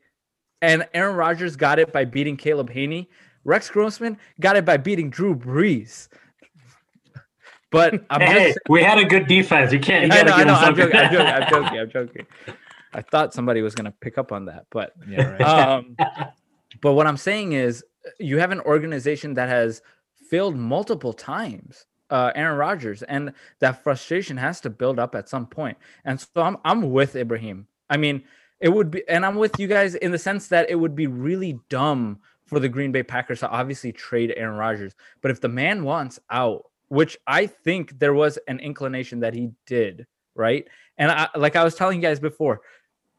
[0.61, 3.07] and Aaron Rodgers got it by beating Caleb Hanie.
[3.43, 6.09] Rex Grossman got it by beating Drew Brees.
[7.71, 9.71] But I'm hey, we had a good defense.
[9.71, 10.07] You can't.
[10.07, 10.33] You I know.
[10.33, 10.53] I know.
[10.53, 11.27] I'm joking, I'm joking.
[11.27, 11.79] I'm joking.
[11.79, 12.27] I'm joking.
[12.93, 15.41] I thought somebody was going to pick up on that, but yeah, right.
[15.41, 15.95] um,
[16.81, 17.83] but what I'm saying is,
[18.19, 19.81] you have an organization that has
[20.29, 21.85] failed multiple times.
[22.09, 25.77] Uh, Aaron Rodgers, and that frustration has to build up at some point.
[26.05, 27.67] And so I'm I'm with Ibrahim.
[27.87, 28.23] I mean,
[28.59, 31.07] it would be, and I'm with you guys in the sense that it would be
[31.07, 34.95] really dumb for the Green Bay Packers to obviously trade Aaron Rodgers.
[35.21, 39.51] But if the man wants out, which I think there was an inclination that he
[39.65, 40.67] did, right?
[40.97, 42.61] And I, like I was telling you guys before,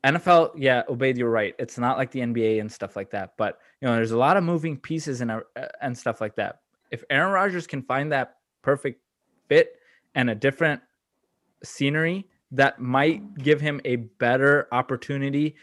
[0.05, 1.55] NFL, yeah, obeyed you're right.
[1.59, 3.35] It's not like the NBA and stuff like that.
[3.37, 5.41] But you know, there's a lot of moving pieces and uh,
[5.81, 6.61] and stuff like that.
[6.91, 9.01] If Aaron Rodgers can find that perfect
[9.49, 9.77] fit
[10.15, 10.81] and a different
[11.63, 15.57] scenery that might give him a better opportunity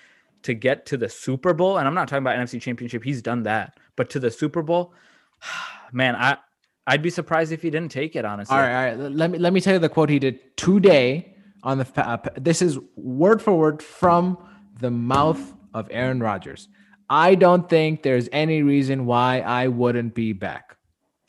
[0.44, 1.78] to get to the Super Bowl.
[1.78, 3.80] And I'm not talking about NFC Championship; he's done that.
[3.96, 4.94] But to the Super Bowl,
[5.92, 6.38] man, I
[6.86, 8.26] I'd be surprised if he didn't take it.
[8.26, 8.56] Honestly.
[8.56, 9.12] All right, all right.
[9.12, 11.88] Let me let me tell you the quote he did today on the.
[11.96, 14.38] Uh, this is word for word from
[14.80, 16.70] the mouth of Aaron Rodgers.
[17.10, 20.78] I don't think there's any reason why I wouldn't be back.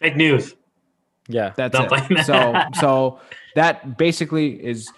[0.00, 0.54] Fake news.
[1.28, 2.24] Yeah, that's don't it.
[2.24, 3.20] so so
[3.54, 4.90] that basically is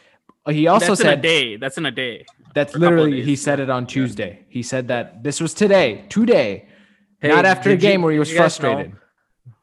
[0.48, 1.56] he also that's said in a day.
[1.56, 2.24] That's in a day.
[2.54, 4.38] That's literally he said it on Tuesday.
[4.40, 4.44] Yeah.
[4.48, 6.66] He said that this was today, today,
[7.20, 8.92] hey, not after a game you, where he was frustrated.
[8.92, 8.96] Know,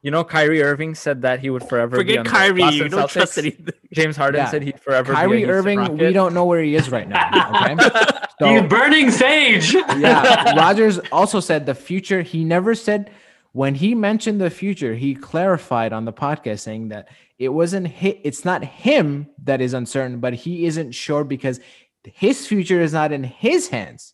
[0.01, 2.63] you know, Kyrie Irving said that he would forever forget Kyrie.
[2.63, 3.11] You don't Celtics.
[3.11, 3.73] trust anything.
[3.93, 4.49] James Harden yeah.
[4.49, 5.13] said he'd forever.
[5.13, 7.29] Kyrie Irving, we don't know where he is right now.
[7.49, 7.89] Okay,
[8.39, 9.73] so, he's burning sage.
[9.73, 12.21] yeah, Rodgers also said the future.
[12.21, 13.09] He never said
[13.51, 14.95] when he mentioned the future.
[14.95, 18.19] He clarified on the podcast saying that it wasn't hit.
[18.23, 21.59] It's not him that is uncertain, but he isn't sure because
[22.03, 24.13] his future is not in his hands.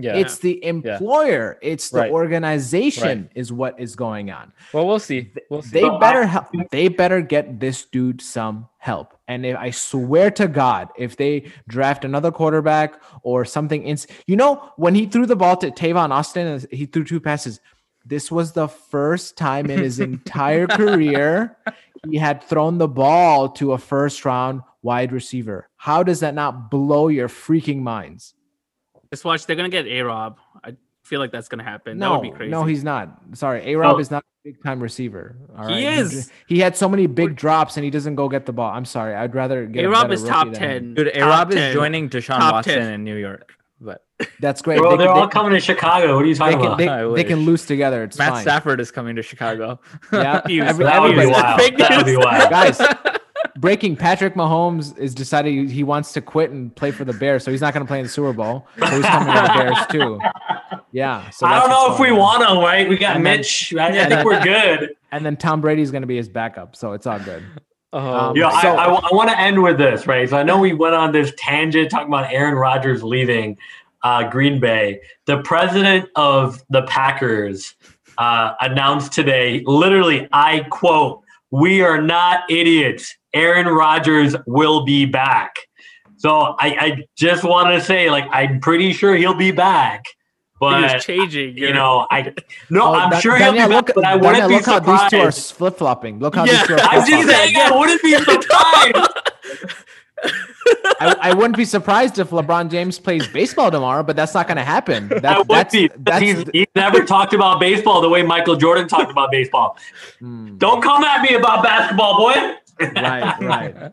[0.00, 0.14] Yeah.
[0.14, 1.70] It's the employer, yeah.
[1.72, 2.12] it's the right.
[2.12, 3.32] organization right.
[3.34, 4.52] is what is going on.
[4.72, 5.32] Well, we'll see.
[5.50, 5.80] We'll see.
[5.80, 9.18] They better help they better get this dude some help.
[9.26, 14.36] And if I swear to God, if they draft another quarterback or something in you
[14.36, 17.58] know, when he threw the ball to Tavon Austin, he threw two passes.
[18.08, 21.58] This was the first time in his entire career
[22.08, 25.68] he had thrown the ball to a first round wide receiver.
[25.76, 28.34] How does that not blow your freaking minds?
[29.12, 29.46] Just watch.
[29.46, 30.38] They're gonna get A Rob.
[30.64, 31.98] I feel like that's gonna happen.
[31.98, 32.50] No, that would be crazy.
[32.50, 33.20] No, he's not.
[33.34, 33.98] Sorry, A Rob oh.
[33.98, 35.36] is not a big time receiver.
[35.56, 35.78] All right?
[35.78, 36.30] He is.
[36.46, 38.70] He, he, had so many big drops and he doesn't go get the ball.
[38.70, 39.14] I'm sorry.
[39.14, 40.94] I'd rather get A Rob is top ten.
[40.94, 42.92] Dude, A Rob is joining Deshaun top Watson 10.
[42.92, 43.57] in New York.
[44.18, 44.78] But that's great.
[44.78, 46.16] Bro, they, are all they, coming to Chicago.
[46.16, 47.14] What are you talking they about?
[47.14, 48.02] They, they, can lose together.
[48.02, 48.42] It's Matt fine.
[48.42, 49.80] Stafford is coming to Chicago.
[50.12, 51.60] Yeah, Every, that would be wild.
[51.78, 52.80] That would be wild, guys.
[53.56, 57.50] Breaking Patrick Mahomes is decided he wants to quit and play for the Bears, so
[57.50, 58.66] he's not going to play in the Super Bowl.
[58.78, 60.20] So he's coming to the Bears too.
[60.90, 61.28] Yeah.
[61.28, 62.16] So I don't know if we on.
[62.16, 62.88] want him, right?
[62.88, 63.72] We got and Mitch.
[63.76, 64.96] Then, I, I think we're good.
[65.12, 67.44] And then Tom Brady's going to be his backup, so it's all good.
[67.92, 70.28] Um, yeah, so, I, I, I want to end with this, right?
[70.28, 73.58] So I know we went on this tangent talking about Aaron Rodgers leaving
[74.02, 75.00] uh, Green Bay.
[75.26, 77.74] The president of the Packers
[78.18, 83.14] uh, announced today, literally, I quote, "We are not idiots.
[83.34, 85.54] Aaron Rodgers will be back."
[86.16, 90.02] So I, I just want to say, like, I'm pretty sure he'll be back,
[90.58, 91.56] but he was changing.
[91.56, 92.34] you know, I
[92.70, 94.54] no, Oh, I'm Da- sure he'll Danielle, be back, look, but I wouldn't Danielle, be
[94.56, 96.18] look how these two are flip flopping.
[96.18, 99.74] Look how Yeah, these two are I'm flip just saying, I wouldn't be surprised.
[101.00, 104.56] I, I wouldn't be surprised if LeBron James plays baseball tomorrow, but that's not going
[104.56, 105.08] to happen.
[105.08, 105.90] That, that's be.
[105.98, 109.76] that's he's, he's never talked about baseball the way Michael Jordan talked about baseball.
[110.18, 110.56] Hmm.
[110.56, 112.56] Don't come at me about basketball, boy.
[112.80, 113.92] right, right.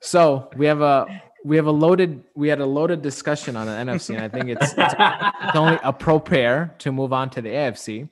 [0.00, 3.72] So we have a we have a loaded we had a loaded discussion on the
[3.72, 8.08] NFC, and I think it's it's, it's only appropriate to move on to the AFC,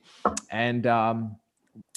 [0.49, 1.35] and um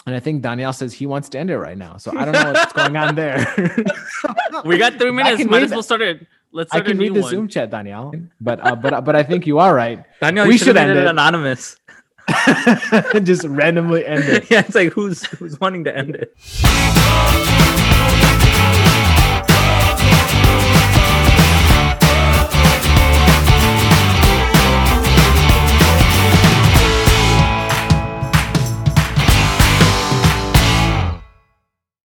[0.06, 1.96] and I think Danielle says he wants to end it right now.
[1.96, 3.46] So I don't know what's going on there.
[4.64, 5.44] we got three minutes.
[5.44, 6.26] Might as well start it.
[6.50, 7.30] Let's start I can read the one.
[7.30, 10.04] Zoom chat, Danielle, but uh, but but I think you are right.
[10.20, 11.06] Daniel, We you should should end it it.
[11.06, 11.76] anonymous.
[13.22, 14.50] Just randomly end it.
[14.50, 16.36] yeah, it's like who's who's wanting to end it.